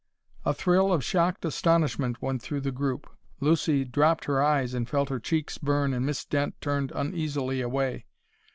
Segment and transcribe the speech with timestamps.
[0.45, 3.07] A thrill of shocked astonishment went through the group.
[3.39, 8.07] Lucy dropped her eyes and felt her cheeks burn and Miss Dent turned uneasily away.